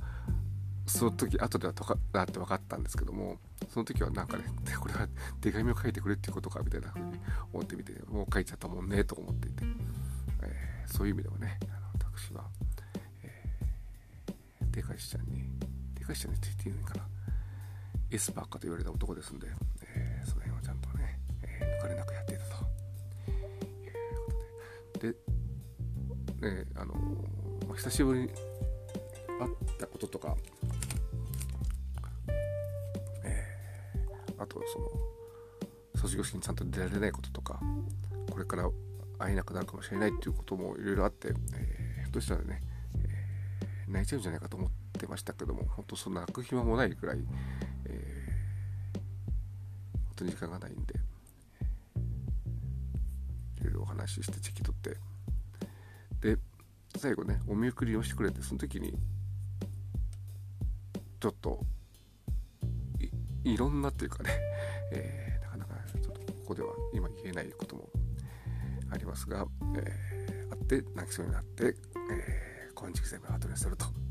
[0.85, 3.37] その時後ではとかだって分かったんですけども
[3.69, 4.43] その時はなんかね
[4.79, 5.07] これは
[5.41, 7.19] 手紙を書いてくれっていうことかみたいな風に
[7.51, 9.65] 思ってみてもう書いちゃったもんねと思っていて、
[10.43, 12.49] えー、そういう意味ではねあの私は、
[13.23, 15.43] えー、デカイシちゃんに
[16.07, 17.01] デカイシちゃんについていいのかな
[18.09, 19.47] エスパーかと言われた男ですんで、
[19.83, 22.51] えー、その辺をちゃんとね、えー、抜かれなくやっていたと。
[22.53, 23.43] いう
[24.31, 25.13] ことで。
[26.49, 26.93] で、ね、あの、
[27.67, 28.35] まあ、久しぶりに会っ
[29.77, 30.37] たこととか、
[33.25, 34.89] えー、あとその
[36.01, 37.59] 卒業式にちゃんと出られないこととか
[38.31, 38.69] これから
[39.19, 42.61] 会えなくなるかもしれないっていうこともいろいろあって、えー、ひょっとしたらね、
[43.03, 47.19] えー、泣いちゃうんじゃないかと思ってましたけども本当そんな泣く暇もないくらい、
[47.86, 48.33] え、
[49.93, 50.95] 本当に時間がないんで
[53.62, 54.97] いろいろお話ししてチェキ取って
[56.21, 56.38] で
[56.97, 58.97] 最後ねお見送りをしてくれてその時に
[61.19, 61.60] ちょっと
[63.43, 64.29] いろんなっていうかね、
[64.91, 67.89] えー、なかなかちょっとここでは今言えないことも
[68.89, 71.75] ありますが、えー、あって泣きそうになって、
[72.12, 74.06] えー、今軸全部後にすると。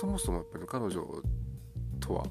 [0.00, 0.92] そもそもやっぱり彼女
[2.00, 2.24] とは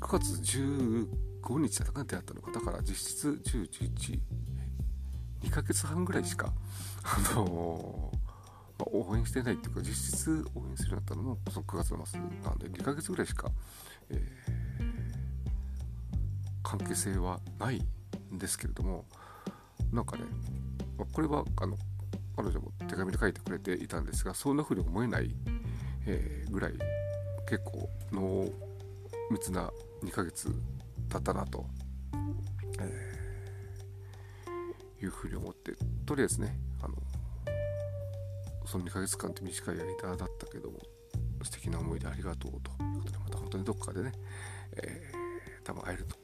[0.00, 2.50] 9月15日だったか出会ったのか。
[2.50, 4.18] だから実質1011
[5.44, 6.52] 2ヶ月半ぐらいしか
[7.04, 8.10] あの、
[8.76, 13.52] まあ、応援してないっていうか実質応援するようになったのもその9月の末なんで2ヶ月ぐらいしか、
[14.10, 14.82] えー、
[16.64, 17.80] 関係性はない
[18.34, 19.04] んですけれども
[19.92, 20.24] なんかね、
[20.98, 21.76] まあ、これはあの
[22.36, 25.30] 彼女も手紙で書いてくれていたんですがそんな風に思えない、
[26.06, 26.72] えー、ぐらい
[27.52, 28.50] 結構濃
[29.30, 29.70] 密な
[30.02, 30.48] 2ヶ月
[31.10, 31.66] 経ったなと、
[32.80, 35.72] えー、いうふうに思って
[36.06, 36.94] とりあえずねあの
[38.64, 40.78] その2ヶ月間って短い間だったけども
[41.42, 44.12] 素敵な思い出ありがとうということでまた本当にどっかでね、
[44.76, 46.16] えー、多分会えると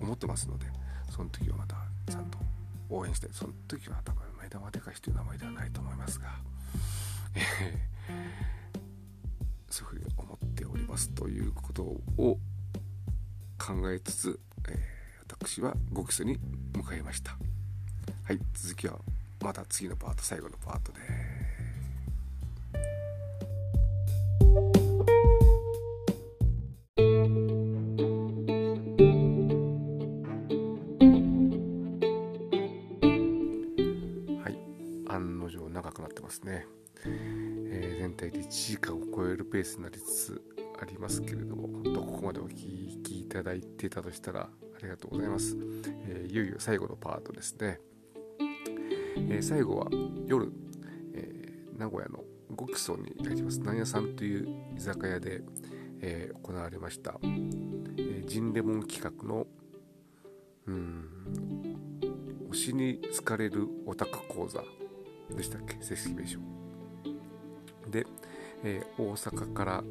[0.00, 0.64] 思ってますので
[1.10, 1.76] その時はまた
[2.10, 2.38] ちゃんと
[2.88, 6.28] 応援してその時は多分目玉でかしという名前ではないと思いますが、
[11.00, 12.38] ますということを
[13.58, 14.76] 考えつつ、えー、
[15.30, 16.38] 私は5基礎に
[16.76, 17.38] 向かいました。
[18.24, 18.98] はい続きは
[19.42, 21.00] また次のパート最後のパートで。
[34.42, 34.58] はい
[35.08, 36.66] 案の定長くなってますね、
[37.04, 40.09] えー、全体で1時間を超えるペースになりつつあり
[41.10, 44.48] ますけれども本当ここまでお聞きいただいてたとしたらあ
[44.80, 45.56] りがとうございます、
[46.06, 47.80] えー、いよいよ最後のパートですね、
[49.16, 49.88] えー、最後は
[50.24, 50.52] 夜、
[51.14, 52.22] えー、名古屋の
[52.54, 53.58] 五木荘にあります。
[53.60, 55.40] なんやさんという居酒屋で、
[56.00, 59.46] え行われました、えジンレモン企画の
[60.66, 61.08] うん
[62.50, 64.64] 推しに好かれるオタク講座
[65.34, 65.76] でしたっけ？
[65.80, 66.40] 正式名称。
[67.88, 68.04] で、
[68.64, 69.84] え大阪から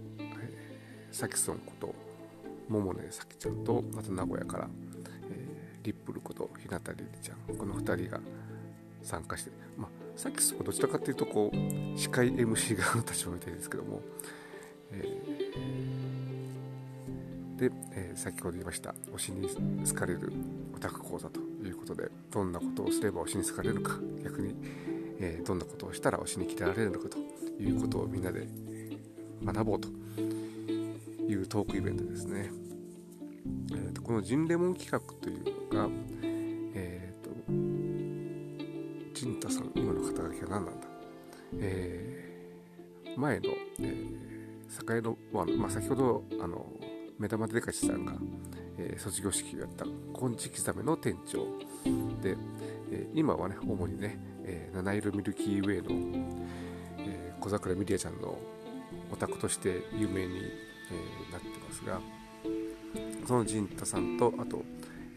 [1.11, 1.93] さきそんこと
[2.67, 4.67] 桃ねさきちゃんとあと名古屋から、
[5.31, 8.19] えー、リップルこと日向りりちゃんこの2人が
[9.01, 14.01] 参加してまあさきそんどちらかっていうとこう司会 MC 側の立場みたいですけども、
[14.91, 19.49] えー、で、えー、先ほど言いました推しに
[19.87, 20.31] 好かれる
[20.75, 24.53] オタク講座ということでどんなことをすれば推しに好かれるか逆に、
[25.19, 27.17] えー、どんなことをしたら推しに来てられるのかと
[27.59, 28.47] いうことをみんなで
[29.43, 29.89] 学ぼうと。
[31.31, 32.51] いうトークイベントですね。
[33.71, 35.89] えーと、このジンレモン企画というのが、
[36.73, 37.29] えっ、ー、と、
[39.13, 40.87] ジンタさん、今の肩書きは何なんだ、
[41.59, 46.65] えー、前の、えー、栄の湾、まあ、先ほどあの
[47.17, 48.13] 目玉でかちさんが、
[48.77, 49.85] えー、卒業式をやった
[50.17, 51.45] 金色ザメの店長
[52.21, 52.37] で、
[52.91, 56.25] えー、今はね主にね、えー、七色ミルキーウェイの、
[56.99, 58.37] えー、小桜ミリアちゃんの
[59.11, 61.99] オタクとして有名に、えー、なってますが
[63.27, 64.63] そのジンタさんとあと、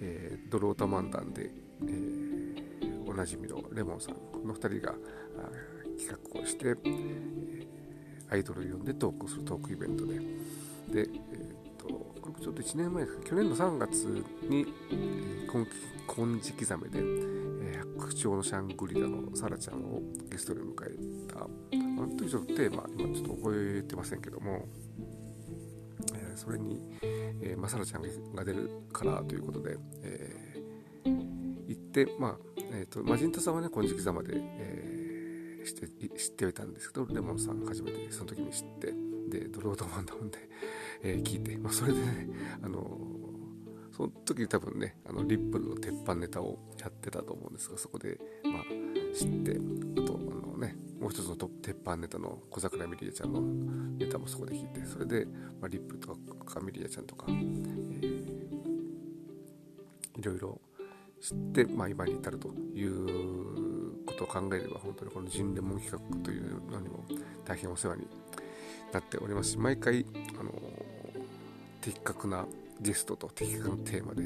[0.00, 1.50] えー、ドロータ漫談で、
[1.82, 4.94] えー、おなじみのレモンさんこの2人が
[5.98, 7.66] 企画をして、え、
[8.30, 10.14] アイドルを呼んでトークするトークイベントで。
[10.16, 10.20] で、
[10.92, 14.04] えーと、これちょっと1年前か去年の3月
[14.48, 15.66] に、えー、
[16.08, 21.40] 金色ザメで、えー、白鳥のシャングリラのサラちゃんをゲストで迎えた。
[21.40, 24.66] あの時ちょっとテーマ今ちょっと覚えてませんけども、
[26.32, 28.02] えー、それに、えーまあ、サラちゃん
[28.34, 38.94] が出るからということで、えー、行ってまあえーと、マジンタさんはね金色ザマで、えー、知って知ってはいたんですけどレモンさん初めてその時に知って
[39.28, 40.38] でドロードマンダウンで、
[41.02, 42.28] えー、聞いて、まあ、それでね
[42.62, 42.98] あの
[43.94, 48.62] その時多分ねあのリップルの鉄板ネタをやってたと思うんですがそこで、まあ、
[49.14, 49.60] 知って
[50.02, 50.11] あと
[51.02, 53.40] もう一つの鉄板ネタの小桜ミリアちゃんの
[53.98, 55.26] ネタもそこで聞いてそれで、
[55.60, 58.60] まあ、リップとかミリアちゃんとか、えー、
[60.16, 60.60] いろいろ
[61.20, 67.04] 知って、まあ、今に至るということを考えれば本当にこのジンレモン企画というのにも
[67.44, 68.06] 大変お世話に
[68.92, 70.06] なっておりますし毎回
[70.38, 70.52] あの
[71.80, 72.46] 的確な
[72.80, 74.22] ゲストと的確なテーマで、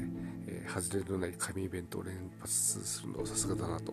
[0.47, 3.91] えー、外れのない紙イベントを連発するのさすがだなと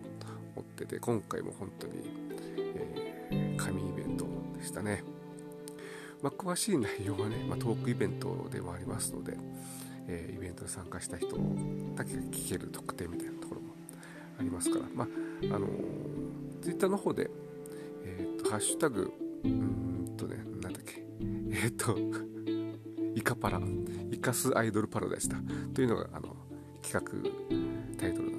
[0.55, 1.93] 思ってて今回も本当に、
[3.35, 4.25] えー、紙イベント
[4.57, 5.03] でしたね、
[6.21, 9.37] まあ、詳しい内容はね、まあ、トークイベントでもありますので、
[10.07, 11.37] えー、イベントに参加した人
[11.95, 13.73] だけが聞ける特典みたいなところも
[14.39, 15.07] ありますから、まあ
[15.55, 17.29] あのー、ツイッターの方で、
[18.03, 21.03] えーと、ハッシュタグ、うんとね、なんだっけ、
[21.51, 21.97] えっ、ー、と、
[23.15, 23.61] イカパラ、
[24.11, 25.37] イカスアイドルパラダイスだ。
[25.73, 26.35] というのがあの
[26.81, 27.01] 企画
[27.97, 28.31] タイトル、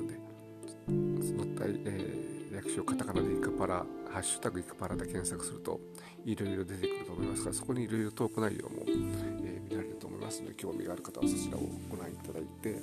[2.76, 5.80] えー、略称カタカナでイカパラ、ハッシュタグイカパラで検索すると
[6.24, 12.80] いろいろ出てくると思いますから、そこにいろいろトーク内容も、えー、見られると思いますので、興味がある方はそちらをご覧いただいて、で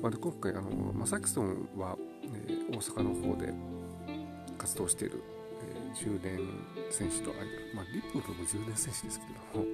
[0.00, 3.52] まあ、で今回、あのマサキソンは、えー、大阪の方で
[4.58, 5.22] 活動している、
[5.62, 6.40] えー、10年
[6.90, 9.66] 選手とアイドル、まあ、リップルも10年選手ですけども、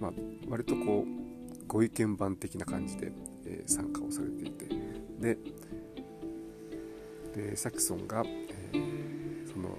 [0.00, 0.12] まあ、
[0.48, 3.12] 割とこうご意見番的な感じで、
[3.44, 4.68] えー、参加をされていて。
[5.18, 5.36] で
[7.38, 9.76] でサキソンが、えー、その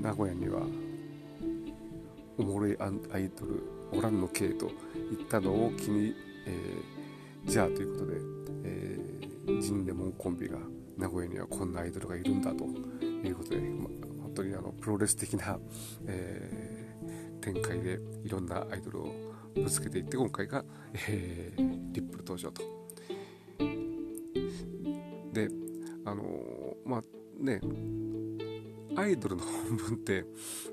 [0.00, 0.62] 名古屋には
[2.36, 3.62] おもろいアイドル
[3.92, 4.68] おらんの系と
[5.16, 6.12] 言ったのを機に、
[6.46, 8.16] えー、じゃあということで、
[8.64, 10.58] えー、ジンレモンコンビが
[10.98, 12.64] 名古屋にはこんなアイドルがいるんだと
[13.04, 13.88] いうことで、ま、
[14.22, 15.56] 本当にあのプロレス的な、
[16.06, 19.12] えー、展開でいろんなアイドルを
[19.54, 20.64] ぶつけていって今回が、
[21.08, 22.71] えー、リップル登場と。
[26.04, 27.02] あの、まあ
[27.38, 27.60] ね
[28.94, 30.24] アイドルの本文って、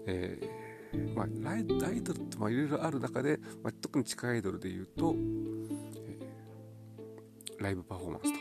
[0.05, 0.69] えー
[1.15, 8.39] まあ、アイドルっていろいろある中で、まあ、特に地下アイドルでいうと、えー、ライブパフォーマンスと、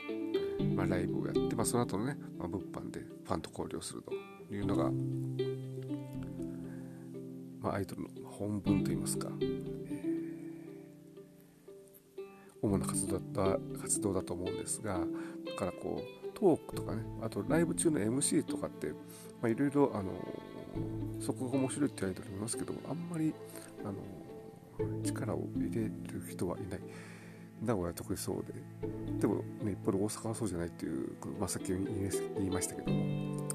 [0.74, 4.12] まあ、ライブをやって、まあ、その後のね、まあ、物販でファンと交流すると
[4.54, 4.90] いうのが、
[7.60, 9.58] まあ、アイドルの本文といいますか、えー、
[12.62, 15.00] 主な活動だった活動だと思うんですが
[15.44, 18.92] だからこうトークとかねあとライブ中の MC とかってい
[19.54, 20.12] ろいろあの
[21.20, 23.34] そこが面白いってアイドルいますけどあんまり
[23.84, 25.92] あの力を入れる
[26.30, 26.80] 人はいない。
[27.60, 28.54] 名古屋は特にそうで。
[29.18, 31.08] でも、ね、一方で大阪はそうじゃないっていう、
[31.40, 33.48] まあ、さっき言いましたけども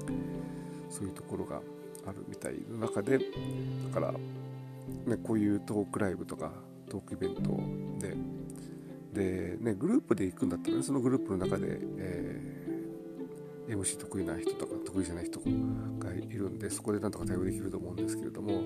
[0.90, 1.62] そういうところが
[2.06, 3.24] あるみたいの中でだ
[3.94, 6.52] から、ね、こういうトークライブとか
[6.90, 7.58] トークイベント
[7.98, 8.14] で
[9.14, 12.53] で、ね、グループで行くんだったら、ね、そのグループの中で、え
[13.68, 15.40] MC 得意な人とか得意じゃない人
[15.98, 18.62] がいるんでそこでなんとか対応できると思うんですけれども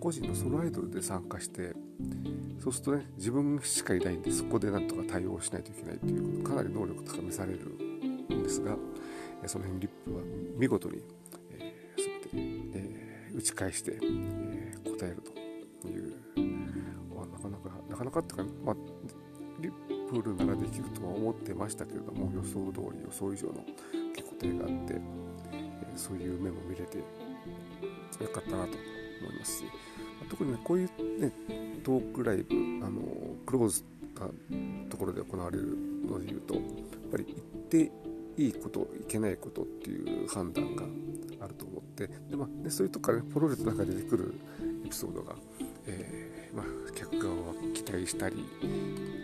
[0.00, 1.74] 個人のソロアイドルで参加して
[2.60, 8.76] そうするとね自分しかいないんでそこでなんとか対応しないといけないということかなり能力高めされるんですが
[9.46, 10.22] その辺リップは
[10.56, 11.02] 見事に、
[11.58, 15.22] えー、全て、えー、打ち返して、えー、答える
[15.80, 16.14] という、
[17.14, 18.76] まあ、なかなかなかなかっていうか、まあ、
[19.60, 19.72] リッ
[20.08, 23.64] プルならできるとは思ってましたけれども予想通り予想以上の
[24.38, 24.94] 定があって、
[25.52, 27.04] えそういう目も見れてよ
[28.32, 28.76] かったなと
[29.22, 29.64] 思いますし
[30.28, 31.32] 特にねこういうね
[31.84, 33.00] トークライブあの
[33.46, 33.84] クローズ
[34.18, 34.28] な
[34.90, 35.76] ところで行われる
[36.06, 36.64] のでいうとやっ
[37.10, 37.38] ぱり言っ
[37.86, 37.92] て
[38.36, 40.84] いいこといけないことっていう判断が
[41.40, 44.34] あると思ってで、まあね、そういうとこからねポロリと中で出てくる
[44.84, 45.34] エピソードが、
[45.86, 48.44] えー、まあ、客側は期待したり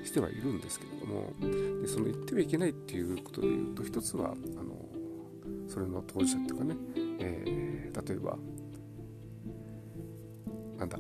[0.05, 1.33] してはいるんですけれども
[1.81, 4.35] でその言ってはいけないっていうことでいうと一つは
[5.75, 6.77] それの当事者っていうかね、
[7.19, 8.39] えー、例えば
[10.79, 10.99] なんだ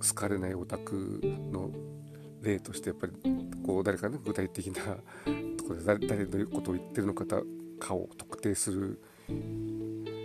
[0.00, 1.20] 好かれないオタク
[1.52, 1.70] の
[2.42, 3.12] 例としてやっぱり
[3.64, 4.82] こう誰かね具体的な
[5.56, 7.24] ところで誰のことを言ってるのか
[7.78, 9.00] かを特定する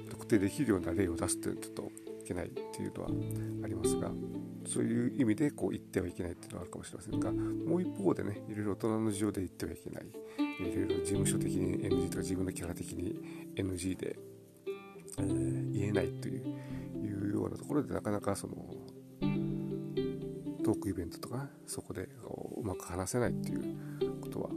[0.09, 1.91] 特定できるような例を出すっていうのはちょっと
[2.32, 3.09] けないっていうのは
[3.63, 4.11] ありますが
[4.65, 10.05] そういう意味でこう言ってはいけないっていうのはあるかもしれませんがもう一方でねいろいろ大人の事情で言ってはいけない。
[10.61, 13.19] いろいろ事務所的に NG とか自分のキャラ的に
[13.55, 14.15] NG で、
[15.17, 16.59] えー、言えないという
[17.03, 18.53] いうようなところでなかなかその
[20.63, 22.07] トークイベントとかそこで
[22.57, 23.75] うまく話せないっていう
[24.21, 24.49] ことは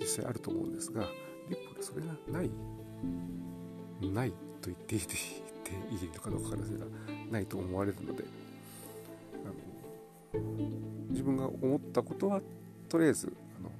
[0.00, 1.06] 実際あると思うんですが
[1.48, 2.50] リップでそれがない
[4.02, 5.00] ないと言っていい
[5.70, 6.86] ていいのかどうかわかりませんが
[7.30, 8.24] ないと思われるので
[10.32, 10.42] あの
[11.10, 12.40] 自分が思ったことは
[12.88, 13.70] とりあえずあの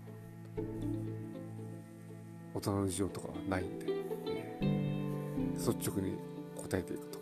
[2.54, 3.86] 大人の事情とかはないんで、
[4.26, 6.16] えー、率直に
[6.56, 7.18] 答えていくと、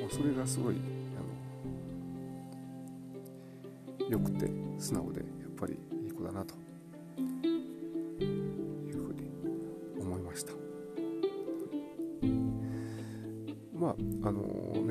[0.00, 0.76] まあ、それがすごい
[4.08, 6.54] 良くて素直でやっぱりいい子だなと。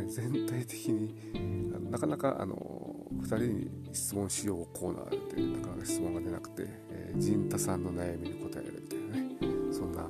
[0.07, 10.07] 全体的になかなかあの2人に質問しようコーナーでなかなか質問が出なくて、えー、陣太さんの悩みに答えるみたいなねそんな、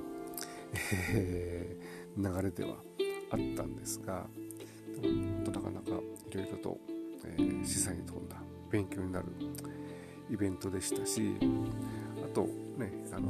[1.14, 2.76] えー、流れでは
[3.32, 4.26] あったんですが
[5.02, 5.88] でも本当なかなか
[6.32, 6.78] いろいろと、
[7.26, 8.38] えー、示唆に富んだ
[8.72, 9.26] 勉強になる
[10.30, 11.36] イベントでしたし
[12.24, 12.44] あと
[12.78, 13.30] ねあの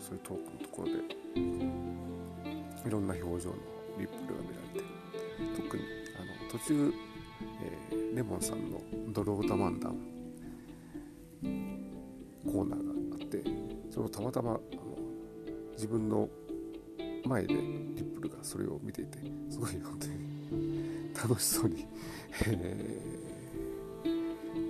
[0.00, 0.92] そういうトークのところで
[2.86, 3.56] いろんな表情の
[3.98, 4.97] リップルが見られて
[5.68, 5.84] 特に
[6.18, 6.94] あの途中、
[7.90, 8.80] えー、レモンさんの
[9.12, 9.96] 「ドロータ漫談」
[12.50, 13.42] コーナーがあって
[13.90, 14.60] それをたまたまあの
[15.74, 16.26] 自分の
[17.24, 19.18] 前でリップルがそれを見ていて
[19.50, 21.86] すごい本当に楽しそうに、
[22.46, 23.18] えー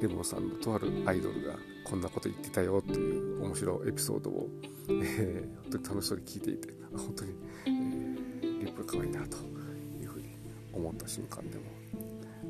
[0.01, 4.49] レモンさんのとあるアイドルがこんなこと言ってたよという面白いエピソードを、
[4.89, 7.35] えー、本当に楽しそうに聞いていて本当に、
[7.67, 9.58] えー、リップが可愛いなと。
[10.79, 11.65] 思った瞬間でも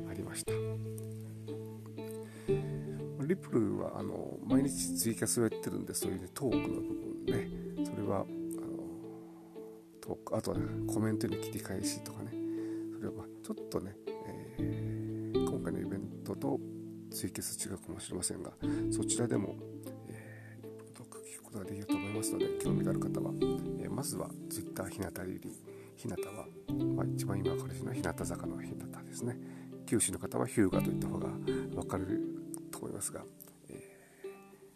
[0.09, 0.53] ありました。
[3.27, 7.85] リプルはあの毎日ツイキャスをやってるんでそういう、ね、トークの部分ね。
[7.85, 8.25] それはあの
[10.01, 12.39] トークあとは、ね、コメントに切り返しとかね。
[12.99, 13.95] それはちょっとね、
[14.57, 16.59] えー、今回のイベントと
[17.11, 18.51] 追決違うかもしれませんが
[18.91, 19.55] そちらでも、
[20.09, 23.31] えー、リポートを聞くことができると思いますので興味がある方は、
[23.79, 25.51] えー、まずは Twitter 日向リリ
[25.95, 26.45] 日向は、
[26.85, 29.37] まあ、一番今彼氏の日向坂の日向ですね。
[29.85, 32.21] 九州の方はヒューガといった方が分かる
[32.71, 33.23] と思いますが、
[33.69, 33.97] え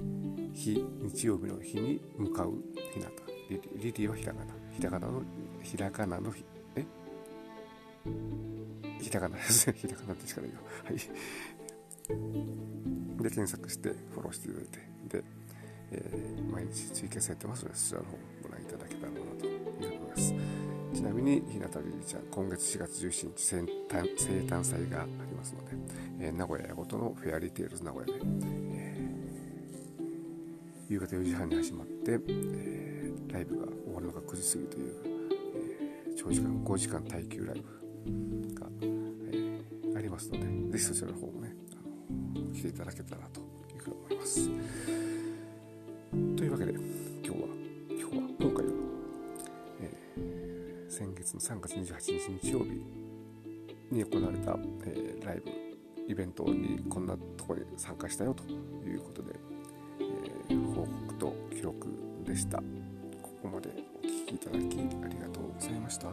[0.01, 2.53] ー、日日曜日の日に向かう
[2.93, 3.05] 日向。
[3.49, 4.53] リリリリはひらがな。
[4.71, 5.21] ひらがなの
[5.61, 6.43] ひらがなのひ
[6.75, 6.85] え？
[8.99, 9.67] ひらがなです。
[9.67, 10.55] ね ひらがなってしかないよ。
[10.83, 10.97] はい。
[13.23, 14.93] で検索してフォローしていただいて。
[15.19, 15.23] で、
[15.91, 18.82] えー、毎日追加されてますのでそちらの方ご覧いただ
[21.23, 23.59] に日向りりちゃん今月4月17日生
[24.41, 25.71] 誕祭がありますので、
[26.19, 28.19] えー、名古屋ごとのフェアリーテイルズ名古屋で、
[28.73, 34.95] えー、夕方4時半に始まって、えー、ライブが終わるのが9時過ぎという、
[36.07, 37.63] えー、長時間5時間耐久ライ
[38.05, 41.55] ブが、えー、ありますのでぜひそちらの方もね
[42.35, 43.39] あの来ていただけたらと
[43.73, 44.49] いうふうに思います。
[46.35, 47.02] というわけで
[51.33, 52.81] の3月28日日曜日
[53.91, 55.51] に行われた、えー、ライブ
[56.07, 58.43] イベントにこんなとこに参加したよと
[58.85, 59.33] いうことで、
[60.49, 61.87] えー、報告と記録
[62.25, 62.57] でした。
[62.57, 62.63] こ
[63.41, 66.07] こまでお聴きいただきありがとうございました。